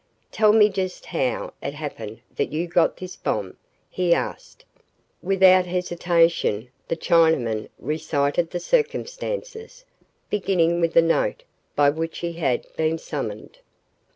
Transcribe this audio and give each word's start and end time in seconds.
"Tell 0.31 0.51
me 0.51 0.67
just 0.67 1.05
how 1.05 1.53
it 1.61 1.75
happened 1.75 2.21
that 2.35 2.51
you 2.51 2.65
got 2.67 2.97
this 2.97 3.15
bomb," 3.15 3.55
he 3.87 4.15
asked. 4.15 4.65
Without 5.21 5.67
hesitation, 5.67 6.69
the 6.87 6.97
Chinaman 6.97 7.69
recited 7.77 8.49
the 8.49 8.59
circumstances, 8.59 9.85
beginning 10.27 10.81
with 10.81 10.93
the 10.93 11.03
note 11.03 11.43
by 11.75 11.91
which 11.91 12.17
he 12.17 12.33
had 12.33 12.65
been 12.75 12.97
summoned. 12.97 13.59